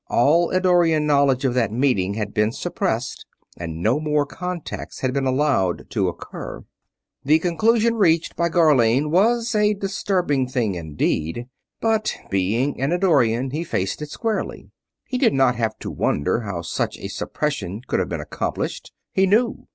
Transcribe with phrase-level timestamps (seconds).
[0.07, 3.23] All Eddorian knowledge of that meeting had been suppressed
[3.55, 6.65] and no more contacts had been allowed to occur.
[7.23, 11.45] The conclusion reached by Gharlane was a disturbing thing indeed;
[11.81, 14.71] but, being an Eddorian, he faced it squarely.
[15.05, 19.27] He did not have to wonder how such a suppression could have been accomplished he
[19.27, 19.67] knew.